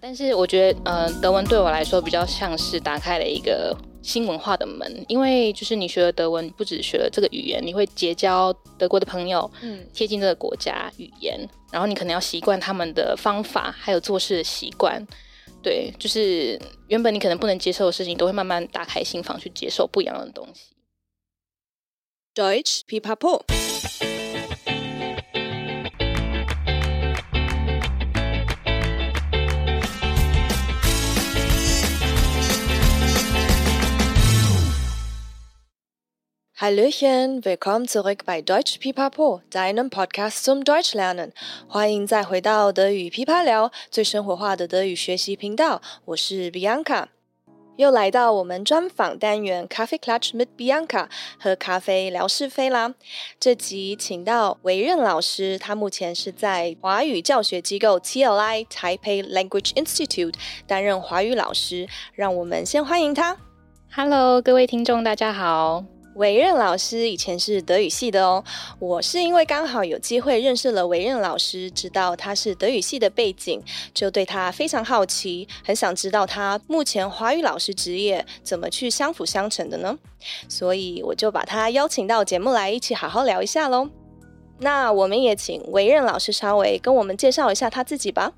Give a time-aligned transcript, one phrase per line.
[0.00, 11.38] 但是我觉得，呃，德文对我来说比较像是打开了一个新文化的门，因为就是你学了德文，不只学了这个语言，你会结交德国的朋友，嗯，贴近这个国家语言，
[11.70, 15.04] 然后你可能要习惯他们的方法，还有做事的习惯，
[15.62, 20.74] 对，就是原本你可能不能接受的事情，都会慢慢打开心房去接受不一样的东西。
[22.34, 23.42] Deutsch Pipapo。
[36.62, 41.32] Hallöchen, willkommen zurück bei Deutsch Pipapo, deinem Podcast zum Deutsch lernen。
[41.66, 45.82] 欢迎再回到德语噼啪聊，最生活化的德语学习频道。
[46.04, 47.06] 我是 Bianca，
[47.74, 51.08] 又来到我们专访单元 Coffee Clutch mit Bianca，
[51.40, 52.94] 喝咖啡聊是非啦。
[53.40, 60.34] 这集请到韦任老师，他目前是在华语教学机构 TLI Taipei Language Institute
[60.68, 61.88] 担任华语老师。
[62.14, 63.36] 让我们先欢迎他。
[63.92, 65.91] Hello，各位听众，大家好。
[66.14, 68.44] 韦任老师以前是德语系的哦，
[68.78, 73.62] 我是因为刚好有机会认识了韦任老师，知道他是德语系的背景，
[73.94, 79.98] 就对他非常好奇，很想知道他目前华语老师职业怎么去相辅相成的呢？
[80.48, 83.88] 所以我就把他邀请到节目来一起好好聊一下喽。
[84.58, 88.32] 那我们也请韦任老师稍微跟我们介绍一下他自己吧。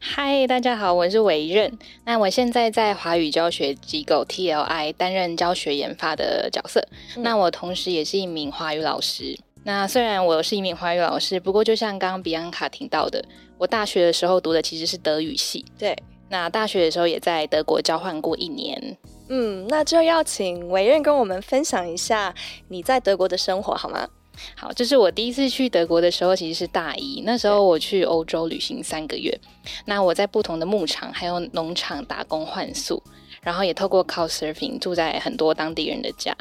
[0.00, 1.76] 嗨，大家好，我是韦任。
[2.04, 6.86] 那我现在在华语教学机构 TLI 担任教学研发的角色。
[7.16, 7.22] 嗯。
[7.22, 9.38] 那我同时也是一名华语老师。
[9.64, 13.24] 那虽然我是一名华语老师，不过就像刚刚比安卡听到的，
[13.58, 15.64] 我大学的时候读的其实是德语系。
[15.78, 15.96] 对。
[16.30, 18.96] 那大学的时候也在德国交换过一年。
[19.30, 22.34] 嗯，那就要请韦任跟我们分享一下
[22.68, 24.06] 你在德国的生活好吗？
[24.54, 27.22] 好，这是我第一次去德国的时候，其实是大一。
[27.24, 29.38] 那时候我去欧洲旅行三个月，
[29.84, 33.02] 那我在不同的牧场还有农场打工换宿，
[33.42, 36.36] 然后也透过 c o u s u r f i n g 住在很多当地人的家。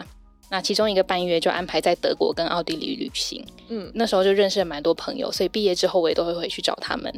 [0.49, 7.13] 那其中一个半月就安排在德国跟奥地利旅行，嗯，那时候就认识了蛮多朋友，所以毕业之后我也都会回去找他们。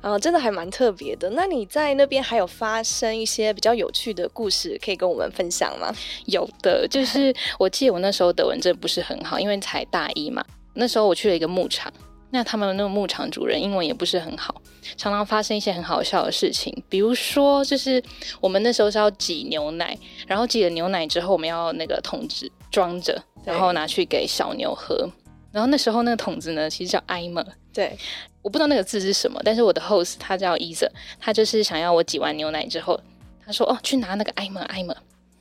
[0.00, 1.28] 啊、哦，真的还蛮特别的。
[1.30, 5.94] 那你在那边还有发生一些比较有趣的故事可以跟我们分享吗？
[6.26, 10.44] 有的，就是我记得我那时候德文真的不是很好，因为才大一嘛。
[10.74, 11.92] 那时候我去了一个牧场。
[12.34, 14.60] 那他们那个牧场主人英文也不是很好，
[14.96, 18.02] 常常发生一些很好笑的事情，比如说就是
[18.40, 25.06] 我们那时候是要挤牛奶，然后挤了牛奶之后，我们要那个桶子装着，然后拿去给小牛喝。
[25.52, 27.46] 然后那时候那个桶子呢，其实叫 Eimer。
[27.74, 27.94] 对，
[28.40, 30.88] 我不知道那个字是什么，但是我的 host 他叫 Isa，
[31.20, 32.98] 他就是想要我挤完牛奶之后，
[33.44, 34.96] 他说哦，去拿那个 Eimer Eimer。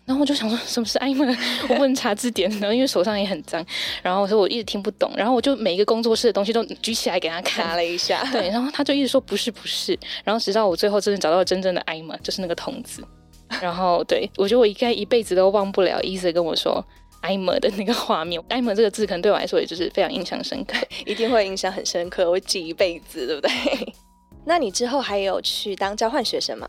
[0.05, 1.37] 然后我就想说，什么是 Eimer？
[1.69, 3.65] 我不能查字典，然后因为手上也很脏，
[4.01, 5.11] 然后我说我一直听不懂。
[5.15, 13.03] 然后我就每一个工作室的东西都举起来给他看了一下，对，然后他就一直说不是不是，然后直到我最后真的找到了真正的 Eimer，就是那个童子。
[13.61, 16.83] 然后对，我觉得我应该一辈子都忘不了，伊泽跟我说
[17.21, 18.41] Eimer 的那个画面。
[18.49, 23.51] Eimer 这个字可能对我来说也就是非常印象深刻，一定会印象很深刻，我会记一辈子，对不对？
[24.45, 26.67] 那你之后还有去当交换学生吗？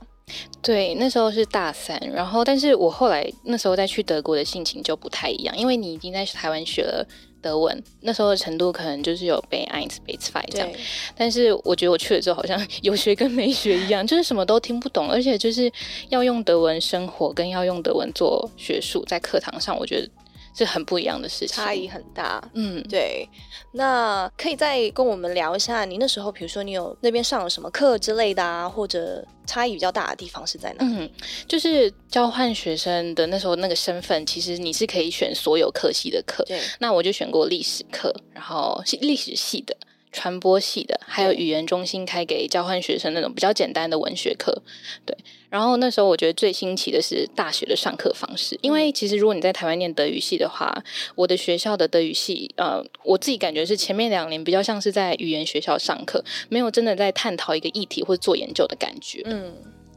[0.63, 7.07] 对，那时候是大三，然后，但是我后来那时候再去德国的心情就不太一样，因为你已经在台湾学了
[7.41, 10.71] 德文，那时候的程度可能就是有 B1、B2 这样，
[11.17, 15.71] 但是我觉得我去了之后好像有学跟没学一样，就是什么都听不懂，而且就是
[16.09, 20.09] 要用德文生活，跟要用德文做学术，在课堂上，我觉得。
[20.55, 22.43] 是很不一样的事情，差异很大。
[22.55, 23.29] 嗯，对。
[23.73, 30.85] 那可以再跟我们聊一下，你那时候，比如说你有那边上了什么课之类的啊，或者差异比较大的地方是在哪？
[30.85, 31.09] 嗯，
[31.49, 36.45] 就是交换学生的那时候那个身份，其实你是可以选所有科系的课。
[36.45, 36.61] 对。
[36.79, 39.77] 那我就选过历史课，然后是历史系的。
[40.13, 44.63] 传播系的，还有语言中心开给交换学生那种比较简单的文学课，
[45.07, 45.17] 对。
[45.49, 50.83] 然后那时候我觉得最新奇的是大学的上课方式，因为其实如果你在台湾念德语系的话，
[51.15, 59.23] 我的学校的德语系，呃，我自己感觉是前面两年比较像是在语言学校上课，没有真的在探讨一个议题或做研究的感觉。
[59.27, 59.55] 嗯，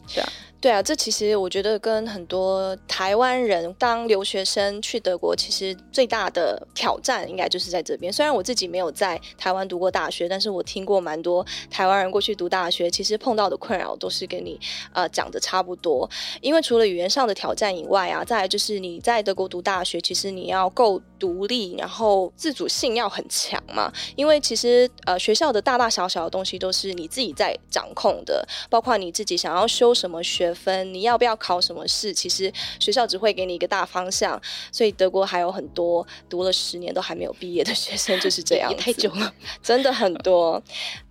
[0.07, 0.29] 是啊。
[0.65, 8.11] 对啊，这其实我觉得跟很多台湾人当留学生去德国，其实最大的挑战应该就是在这边。
[8.11, 14.59] 虽然我自己没有在台湾读过大学，但是我听过蛮多台湾人过去读大学，其实碰到的困扰都是跟你
[14.91, 16.09] 呃讲的差不多。
[16.41, 23.93] 因为除了语言上的挑战以外啊，再来就是你在德国读大学，其实你要够独立，然后自主性要很强嘛。
[24.15, 30.54] 因为其实呃学校的大大小小的东西都是你自己在掌控的，包括你自己想要修什么学。
[30.55, 34.41] 分，你要不要考什么试，其实学校只会给你一个大方向。
[34.71, 39.31] 所以德国还有很多读了十年都还没有毕业的学生，就是这样，太久了，
[39.61, 40.61] 真的很多。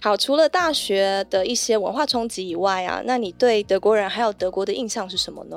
[0.01, 5.57] 好，除了大学的一些文化冲击以外啊，那你对德国人还有德国的印象是什么呢？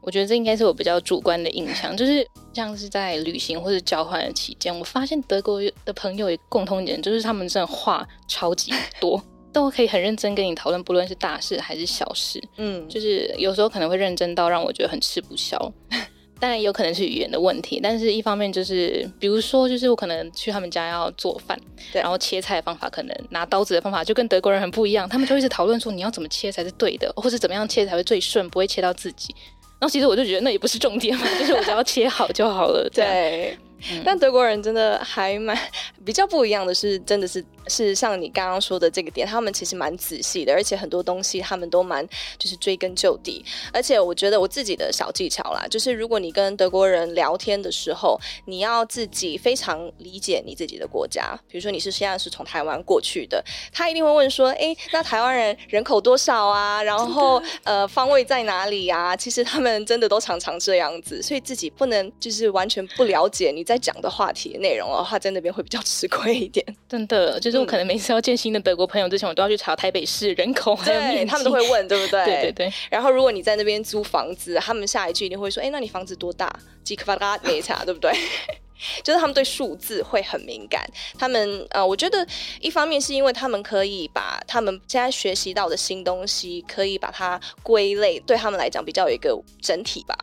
[0.00, 9.18] 我觉得这应该是我比较主观的印象，就是像是在旅行或者交换的期间，我发现德国的朋友有共通点，就是他们真的话超级多，
[9.54, 12.42] 都可以很认真跟你讨论，不论是大事还是小事。
[12.58, 15.56] 嗯，就是有时候可能会认真到让我觉得很吃不消。
[16.40, 21.58] 当然有可能是语言的问题，但是一方面就是，比如说，就是我可能去他们家要做饭，
[21.92, 29.34] 对，然后切菜的方法可能拿刀子的方法就跟德国人很不一样，他们就一直讨论说你要怎么切才是对的，或者怎么样切才会最顺，不会切到自己。
[29.78, 32.90] 然后其实我就觉得那也不是重点嘛，就是我只要切好就好了。
[32.92, 33.56] 对，
[33.90, 35.56] 嗯、但德国人真的还蛮
[36.04, 37.44] 比较不一样的是，真的是。
[37.66, 43.42] 是像你刚刚说的这个点，他们其实蛮仔细的，而且很多东西他们都蛮就是追根究底。
[43.72, 51.34] 而且我觉得我自己的小技巧啦，就是如果你跟德国人聊天的时候，你要自己非常理解你自己的国家。
[51.48, 53.42] 比如说你是现在是从台湾过去的，
[53.72, 56.82] 他一定会问说：“哎，那台湾人人口多少啊？
[56.82, 66.64] 然后呃方位在哪里啊？”其实他们真的都常常这样子，所以自己不能就是完全不了解你在讲的话题的内容的话，在那边会比较吃亏一点。
[66.88, 67.58] 真的就是。
[67.58, 72.24] 我可能每次要见新的德国朋友之前，我都要去查台北市人口还有面积，对，他们都会问，对不对？
[72.26, 72.72] 对对对。
[72.90, 76.54] 然后如果你在那边租房子，他们下一句一定会说：“哎，那你房子多大？
[76.82, 78.12] 几克拉没查，对不对？”
[79.02, 80.84] 就是他们对数字会很敏感。
[81.18, 82.26] 他们呃，我觉得
[82.60, 90.14] 一方面是因为他们可以把他们现在学习到的新东西，可以把它归类，对他们来讲比较有一个整体吧。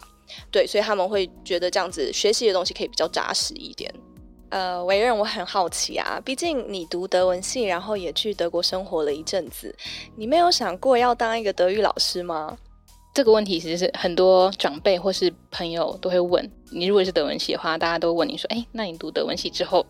[0.52, 3.94] 对，所以他们会觉得这样子学习的东西可以比较扎实一点。
[4.50, 9.74] 呃，维任，我很好奇啊，毕竟你读德文系，然后也去德国生活了一阵子，
[10.18, 12.58] 你没有想过要当一个德语老师吗？
[13.14, 16.86] 这个问题其实是很多长辈或是朋友都会问你。
[16.86, 19.86] 如果是德文系的话，大家都问你说：“哎，那你读德文系之后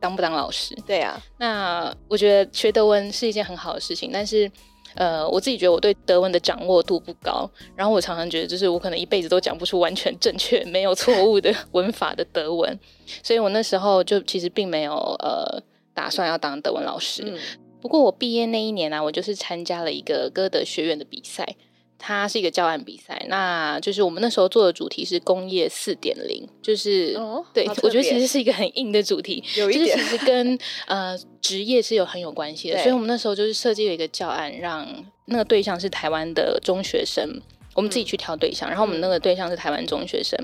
[0.00, 4.50] 当不当老师？”对啊，那我觉得学德文是一件很好的事情，但是。
[4.94, 12.78] 呃，我自己觉得我对德文的掌握度不高，然后我常常觉得，就是我可能一辈子都讲不出完全正确、没有错误的文法的德文，
[13.22, 15.62] 所以我那时候就其实并没有呃
[15.94, 17.22] 打算要当德文老师。
[17.26, 17.38] 嗯、
[17.80, 21.56] 不过我毕业那一年呢、啊，我就是参加了一个歌德学院的比赛。
[21.98, 34.86] 它是一个教案比赛，那就是我们那时候做的主题是工业四点零，就是、哦、对，我觉得其实是一个很硬的主题，有一点就是其实跟呃职业是有很有关系的，所以我们那时候就是设计了一个教案，让
[35.24, 37.28] 那个对象是台湾的中学生，
[37.74, 40.38] 我们自己去挑对象，嗯、然后我们那个对象是台湾中学生，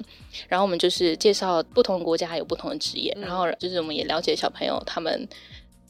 [0.49, 5.29] 然后我们就是介绍不同国家有不同的职业，嗯、然后就是我们也了解小朋友他们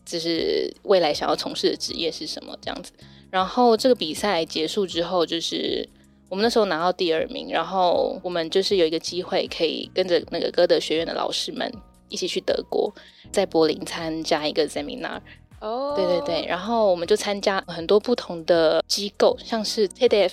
[0.04, 2.92] 就是未来想要从事的职业是什么这样子。
[3.34, 5.88] 然后这个比赛结束之后，就是
[6.28, 11.68] 我们那时候拿到第二名，然后我们就是有一个机会可以跟着那个歌德学院的老师们
[12.08, 12.94] 一起去德国，
[13.32, 15.18] 在柏林参加一个 seminar。
[15.60, 20.30] 哦，对对对，然后我们就参加很多不同的机构，像是 TDF。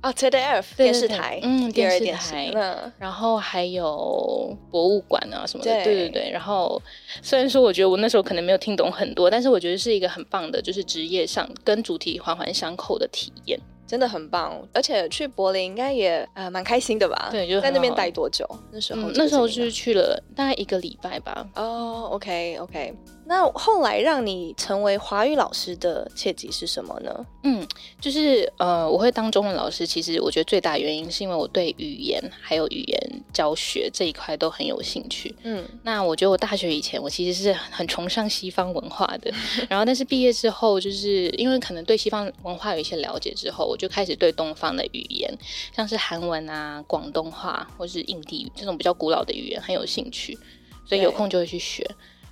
[0.00, 6.30] 啊，ZDF 电视台，嗯，电视台，嗯，然后还有博物馆啊什么的，对对对，对。
[6.30, 6.80] 然后
[7.20, 13.58] 虽然说我觉得我那时候可能没有听懂很多，但是我觉得是一个很棒的，就是职业上跟主题环环相扣的体验。
[13.88, 17.30] 真的很棒，而且去柏林应该也呃蛮开心的吧？
[17.32, 18.46] 对，就在那边待多久？
[18.70, 21.48] 那时候、嗯、那时候就是去了大概一个礼拜吧。
[21.56, 22.94] 哦、oh，OK OK。
[23.28, 27.26] 那后来让你成为华语老师的契机是什么呢？
[27.42, 27.68] 嗯，
[28.00, 35.34] 就是呃，我会当中文老师，其实我觉得最大原因是因为我对语言还有语言教学这一块都很有兴趣。
[35.42, 39.30] 嗯，那我觉得我大学以前我其实是很崇尚西方文化的，
[39.68, 45.30] 然后但是毕业之后，就是因为可能对西方文化有一些了解之后，我就开始对东方的语言，
[45.76, 50.38] 像是韩文啊、广东话或是印地语这种比较古老的语言很有兴趣，
[50.86, 51.86] 所以有空就会去学。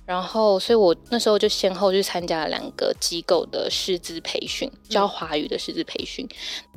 [0.07, 6.27] 然后，所以我那时候就先后去参加了两个机构的师资培训，教华语的师资培训。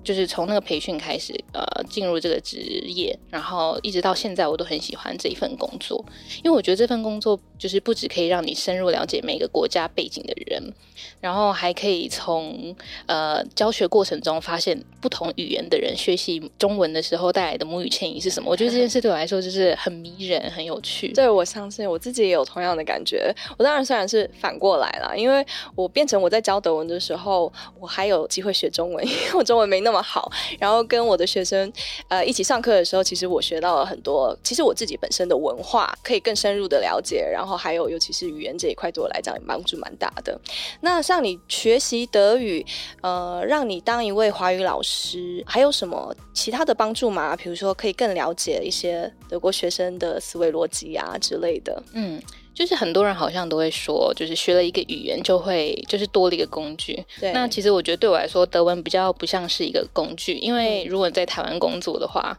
[0.03, 6.03] 就是从那个培训开始，呃，进入这个职业，然后一直到现在，我都很喜欢这一份工作，
[6.43, 10.73] 因为我觉得这份工作就是不只可以让你深入了解每个国家背景的人，
[11.21, 18.51] 然后还可以从呃教学过程中发现不同语言的人学习中文的时候带来的母语迁移是什么。
[18.51, 21.13] 我觉得这件事对我来说就是很迷人、很有趣。
[21.13, 23.20] 对，我相信我自己也有同样的感觉。
[23.59, 30.31] 我当然虽然是反过来了，因为我变成我在教德文的时候，我还有机会学中文， 因为我中文没那么好。
[30.59, 31.73] 然后跟我的学生
[32.09, 37.29] 呃一起上课的时候，其实我学到了很多，其实我自己本身的文化可以更深入的了解。
[37.31, 40.39] 然后还有尤其是语言这一块，对我来讲也帮助蛮大的。
[40.81, 42.65] 那像你学习德语，
[43.03, 47.37] 呃，让你当一位华语老师，还有什么其他的帮助吗？
[47.37, 51.83] 比如说可以更了解一些德国学生的思维逻辑啊之类的。
[51.95, 52.21] 嗯，
[52.61, 57.03] 就是很多人好像都会说，就是学了一个语言就会就是多了一个工具。
[57.19, 57.33] 对。
[57.33, 62.39] 那其实我觉得对我来说，德文比较不像是一个工具，因为如果在台湾工作的话，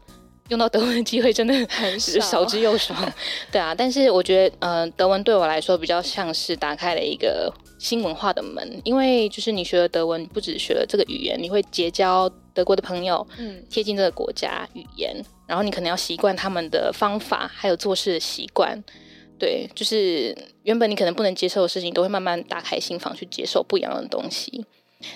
[0.49, 2.93] 用到德文的机会真的很 少，少之又少。
[3.51, 15.15] 对啊，但是我觉得，呃，德文对我来说比较像是打开了一个新文化的门，因为就是你学了德文，不只学了这个语言，你会结交德国的朋友，嗯，贴近这个国家语言，
[15.47, 18.79] 然后你可能要习惯他们的方法，还有做事的习惯。
[19.41, 24.63] 对，就是原本你可能不能接受的事情，都会慢慢打开心房去接受不一样的东西。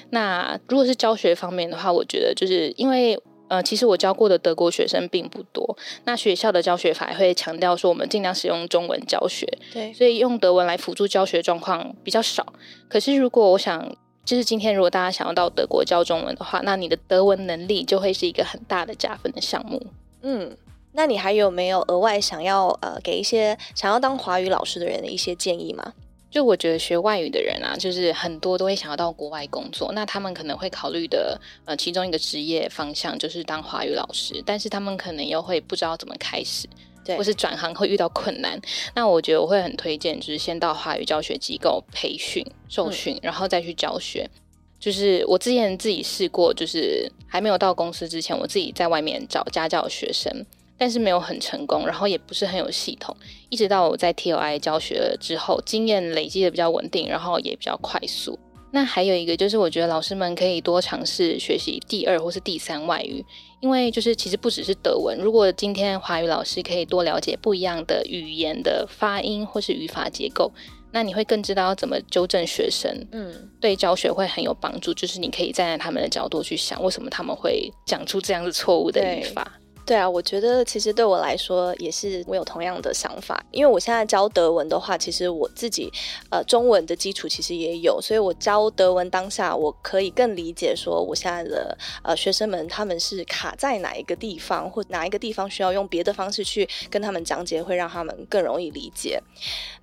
[0.10, 3.22] 那如果是教学方面的话，我觉得就是因为。
[3.48, 5.78] 呃，其实我教过的德国学生并不多。
[6.06, 9.48] 那学校的教学法也会强调说，我们尽量使用中文教学。
[9.72, 12.44] 对，所以用德文来辅助教学状况比较少。
[12.90, 19.80] 可是如果我想，就是今天如果大家想要到德国教中文的话，那你的德文能力就会是一个很大的加分的项目。
[20.24, 20.58] 嗯，
[20.96, 25.94] 那你还有没有额外想要呃给一些想要当华语老师的人的一些建议吗？
[26.32, 36.68] 就我觉得学外语的人啊，就是很多都会想要到国外工作，那他们可能会考虑的呃其中一个职业方向就是当华语老师，但是他们可能又会不知道怎么开始，
[37.06, 38.60] 对，或是转行会遇到困难。
[38.94, 44.30] 那我觉得我会很推荐，就是先到华语教学机构培训、受训，然后再去教学。
[44.34, 44.42] 嗯。
[44.78, 50.46] 就是我之前自己试过，就是还没有到公司之前，我自己在外面找家教学生。
[50.78, 53.16] 但是没有很成功，然后也不是很有系统，
[53.50, 58.38] 一直到我在 TOI 教学了之后，经验累积的比较稳定，然后也比较快速。
[58.72, 63.24] 那还有一个就是，我觉得老师们可以多尝试学习第二或是第三外语，
[63.62, 65.18] 因为就是其实不只是德文。
[65.18, 70.52] 如果今天华语老师可以多了解不一样的语言的发音或是语法结构，
[70.92, 74.94] 那你会更知道要怎么纠正学生，嗯，对教学会很有帮助。
[74.94, 79.54] 就是你可以站在他们的角度去想，为什么他们会讲出这样子错误的语法。
[79.86, 85.92] 对啊，我觉得其实对我来说也是我有同样的想法，因为我现在教德文的话，其实我自己
[86.32, 99.22] 呃中文的基础其实也有，所以我教德文当下，我可以更理解说我现在的呃学生们他们是卡在哪一个地方，或哪一个地方需要用别的方式去跟他们讲解，会让他们更容易理解。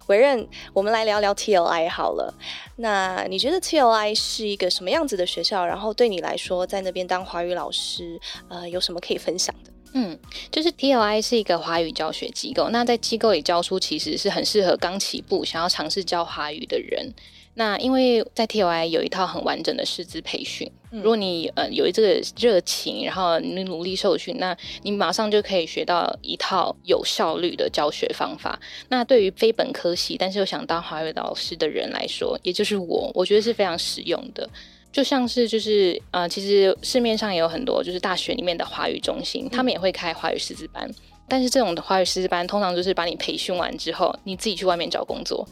[0.09, 2.35] 委任，我们来聊聊 TLI 好了。
[2.77, 5.65] 那你觉得 TLI 是一个什么样子的学校？
[5.65, 9.72] 然后对你来说，在那边当华语老师，呃，有什么可以分享的？
[9.95, 10.19] 嗯，
[10.51, 12.71] 就是 TLI 是一个华语教学机构。
[12.71, 17.13] 那在机构里教书，其实是很适合刚起步想要尝试教华语的人。
[17.55, 28.59] 那因为在 TLI 有一套很完整的师资培训，如果你呃有这个热情，然后你努力受训，那你马上就可以学到一套有效率的教学方法。
[28.89, 34.49] 那对于非本科系但是又想当华语老师的人来说，也就是我，我觉得是非常实用的。
[34.93, 40.89] 就像是就是呃，其实市面上也有很多就是大学里面的华语中心，他们也会开华语师资班。
[41.29, 45.49] 但是这种的华语师资班通常就是把你培训完之后，你自己去外面找工作。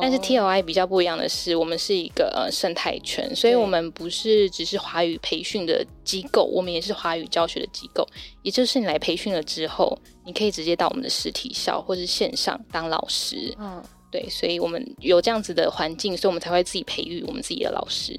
[0.00, 8.06] 但是 TLI 比较不一样的是，我们是一个呃生态圈，所以我们不是只是华语培训的机构，我们也是华语教学的机构。
[8.42, 13.52] 也就是你来培训了之后，你可以直接到我们的实体校或是线上当老师。
[13.58, 13.82] 嗯，
[14.12, 18.14] 对，所以我们有这样子的环境，所以我们才会自己培育我们自己的老师。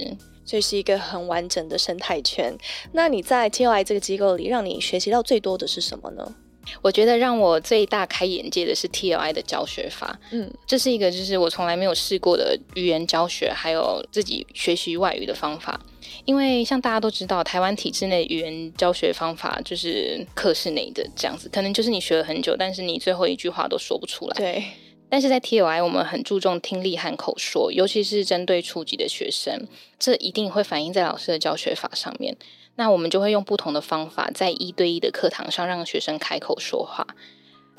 [0.46, 2.54] 所以是一个很完整的生态圈。
[2.94, 6.36] 那你在 TLI 这个机构里，让你学习到最多的是什么呢？
[6.84, 10.18] 我觉得让我最大开眼界的是 TLI 的教学法。
[10.30, 15.80] 嗯，这是一个就是我从来没有试过的语言教学，还有自己学习外语的方法。
[16.24, 24.36] 因为像大家都知道，台湾体制内语言教学方法就是课室内的这样子，可能就是你学了很久，但是你最后一句话都说不出来。
[24.38, 24.64] 对。
[25.12, 29.68] 但是在 TOI，我们很注重听力和口说，尤其是针对初级的学生，
[30.00, 32.38] 这一定会反映在老师的教学法上面。
[32.78, 37.06] 那我们就会用不同的方法，在一对一的课堂上让学生开口说话。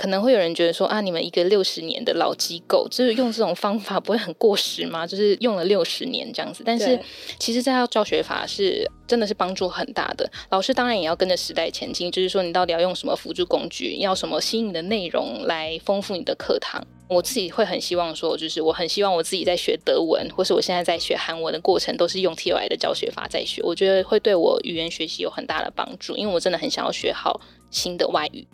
[0.02, 5.06] 可能会有人觉得说啊，你们一个六十年的老机构，就是用这种方法不会很过时吗？
[5.06, 6.64] 就是用了六十年这样子。
[6.66, 6.98] 但是
[7.38, 10.28] 其实这套教学法是真的是帮助很大的。
[10.50, 16.84] 老师当然也要跟着时代前进，就是说你到底要用什么辅助工具，要什么新颖的内容来丰富你的课堂。
[17.06, 23.62] 我自己会很希望说，就是我很希望我自己在学德文，或是我现在在学韩文的过程，都是用 TOI 的教学法在学。
[23.62, 27.40] 我觉得会对我语言学习有很大的帮助，因为我真的很想要学好
[27.70, 28.44] 新的外语。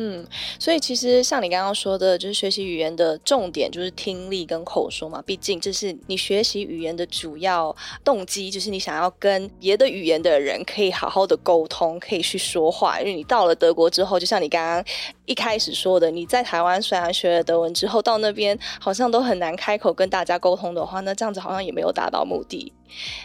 [0.00, 0.24] 嗯，
[0.60, 5.20] 所以其实像你刚刚说的，就是学习语言的重点就是听力跟口说嘛。
[5.26, 7.74] 毕竟这是你学习语言的主要
[8.04, 13.00] 动机，就是你想要跟别的语言的人可以好好的沟通，可以去说话。
[13.00, 14.84] 因为你到了德国之后，就像你刚刚
[15.28, 22.72] 一开始说的，你在台湾虽然学了德文之后，到那边好像都很难开口跟大家沟通的话，那这样子好像也没有达到目的。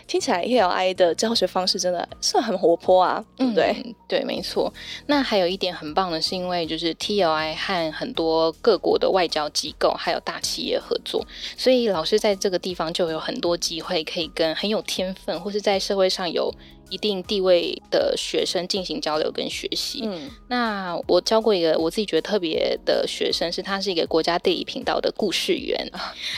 [0.05, 3.73] 听起来 ELI 的教学方式真的是很活泼啊，对不对？
[3.85, 4.71] 嗯，对，没错。
[5.05, 11.25] 那还有一点很棒的是，因为就是 TLI 和很多各国的外交机构还有大企业合作，
[11.57, 16.53] 所以老师在这个地方就有很多机会可以跟很有天分或是在社会上有
[16.89, 20.01] 一定地位的学生进行交流跟学习。
[20.05, 25.91] 嗯，那我教过一个我自己觉得特别的学生，是他是一个国家地理频道的故事员，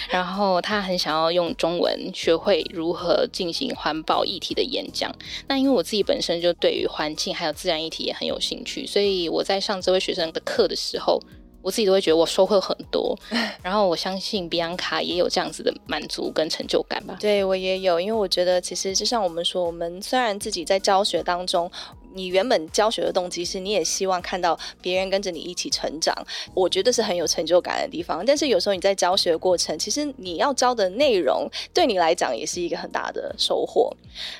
[0.10, 5.14] 然后他很想要用中文学会如何进行环保议题的演讲。
[5.48, 11.22] 那因为我自己本身就对于环境还有自然议题也很有兴趣，所以我在上这位学生的课的时候，
[11.66, 13.18] 我自己都会觉得我收获很多，
[13.64, 17.18] 然后我相信比昂卡也有这样子的满足跟成就感吧。
[17.20, 21.72] 对，我也有，因为我觉得其实就像我们说，我们虽然自己在教学当中。
[22.16, 26.16] 你原本教学的动机是，你也希望看到别人跟着你一起成长，
[26.54, 28.26] 我觉得是很有成就感的地方。
[28.26, 33.94] 但是有时候你在教学的过程，其实你要教的内容对你来讲也是一个很大的收获。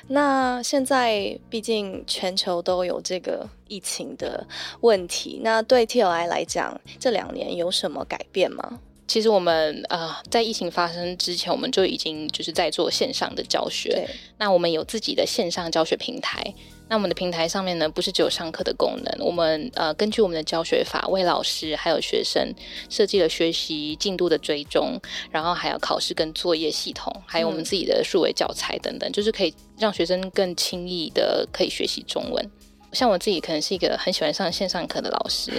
[0.08, 4.46] 那现在毕竟全球都有这个疫情的
[4.80, 8.80] 问题，那对 TLI 来讲，这两年有什么改变吗？
[9.06, 13.90] 其实我们呃，在疫情发生之前，我们就已经就是在做线上的教学。
[13.90, 16.52] 对，那我们有自己的线上教学平台。
[16.88, 22.54] 那我们的平台上面呢，不是只有上课的功能，我们呃根据我们的教学法，为老师还有学生
[22.88, 24.96] 设计了学习进度的追踪，
[25.30, 32.50] 然后还有考试跟作业系统，还有我们自己的数位教材等等，嗯、就是可以让学生更轻易的可以学习中文。
[32.92, 35.50] 像我自己可能是一个很喜欢上线上课的老师，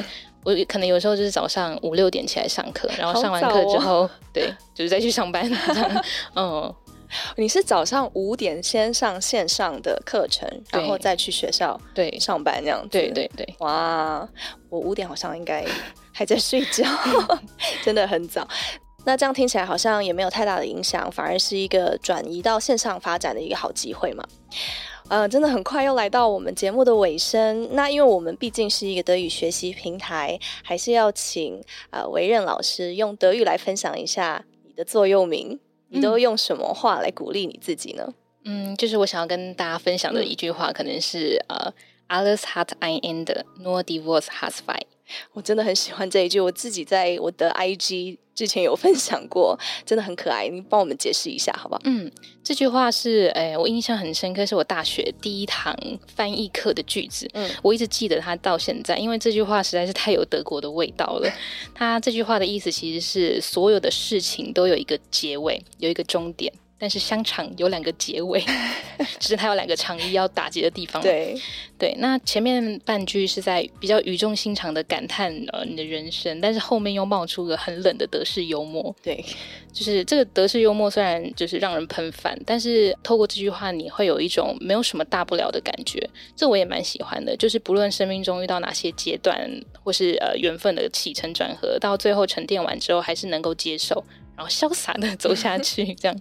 [0.45, 5.45] 我可能有时候就是早上五六点起来上课，然后上完课之后， 哦、对，就是再去上班，
[6.35, 6.73] 嗯。
[7.35, 12.89] 你是早上五点先上线上的课程，然后再去学校对上班那样子。
[12.89, 14.27] 对对对，哇，
[14.69, 15.65] 我五点好像应该
[16.11, 16.83] 还在睡觉，
[17.83, 18.47] 真的很早。
[19.05, 24.23] 那这样听起来好像也没有太大的影响，反而是一个转移到线上发展的一个好机会嘛。
[25.09, 27.69] 呃，真的很快又来到我们节目的尾声。
[27.71, 35.57] 那因为我们毕竟是一个德语学习平台，还是要请呃维任老师用德语来分享一下你的座右铭。
[35.89, 38.13] 你都用什么话来鼓励你自己呢？
[38.43, 41.73] 嗯，就是我想要跟大家分享的一句话，可能是呃
[42.07, 44.81] ，Alles hat ein Ende, nor divorce hat zwei。
[45.31, 50.49] 我真的很喜欢这一句，我自己在我的 IG 之前有分享过，真的很可爱。
[50.49, 51.81] 你帮我们解释一下好不好？
[51.85, 52.11] 嗯，
[52.43, 55.73] 这句话是，哎，我印象很深刻，是我大学第一堂
[56.13, 57.25] 翻译课的句子。
[57.33, 61.31] 嗯，我一直记得它到现在，因为这句话实在是太有德国的味道了。
[61.73, 66.51] 它这句话的意思其实是，所有的事情都有一个结尾，有一个终点。
[66.79, 68.39] 但是香肠有两个结尾，
[69.19, 71.01] 就是它有两个肠衣要打结的地方。
[71.01, 71.35] 对
[71.77, 78.95] 对，那前面半句是在比较语重心长的感叹呃你的人生，但是后面又冒出个很冷的德式幽默。
[79.01, 79.23] 对，
[79.73, 85.99] 就是这个德式幽默虽然就是让人喷饭，但是透过这句话你会有一种没有什么大不了的感觉，
[86.35, 87.35] 这我也蛮喜欢的。
[87.37, 89.49] 就是不论生命中遇到哪些阶段，
[89.83, 94.03] 或是呃缘分的起承转合，到最后沉淀完之后，还是能够接受。
[94.37, 96.15] 然后潇洒的走下 去，这样。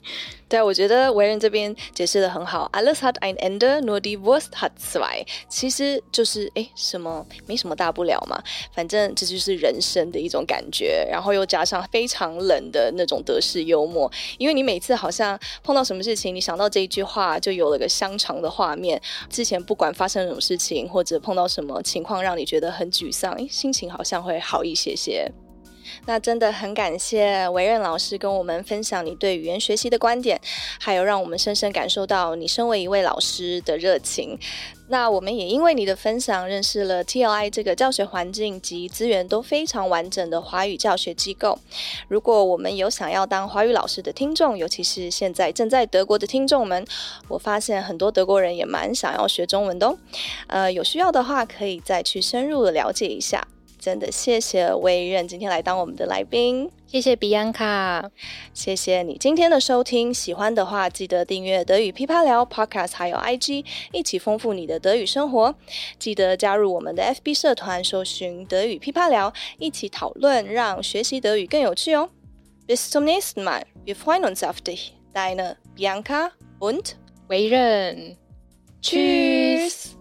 [0.48, 2.70] 对，我觉得维仁这边解释的很好。
[2.72, 5.26] Alles hat ein Ende, nur die Wurst hat zwei。
[5.48, 11.06] 其实就是哎，什么没什么大不了嘛，反正这就是人生的一种感觉。
[11.10, 19.02] 然后又加上非常冷的那种德式幽默，因为你每次好像碰到什么事情，你想到这一句话，就有了个香肠的画面。
[19.28, 25.28] 之前不管发生什么事情，或者碰到什么情况让你觉得很沮丧，哎，心情好像会好一些些。
[26.06, 30.40] 那真的很感谢维任老师跟我们分享你对语言学习的观点，
[30.80, 34.38] 还有让我们深深感受到你身为一位老师的热情。
[34.88, 41.58] 那我们也因为你的分享，认识了 TLI 这个教学环境及资源都非常完整的华语教学机构。
[42.06, 46.86] 如果我们有想要当华语老师的听众，尤其是现在正在德国的听众们，
[47.26, 49.98] 我发现很多德国人也蛮想要学中文的哦。
[50.46, 53.44] 呃，有需要的话，可以再去深入的了解一下。
[53.86, 58.10] 真的谢谢维任今天来当我们的来宾，谢谢 Bianca，，
[58.52, 60.12] 谢谢你今天的收听。
[60.12, 65.54] 喜欢的话，记得订阅德语噼啪聊 Podcast，还有 IG，一起丰富你的德语生活。
[66.00, 72.08] 记得加入我们的 FB 社团，搜寻德语噼啪聊，一起讨论，让学习德语更有趣哦。
[72.66, 76.94] Bis zum nächsten Mal，wir freuen uns auf dich，deine Bianca und
[77.28, 78.16] 维任
[78.82, 79.92] ，Tschüss。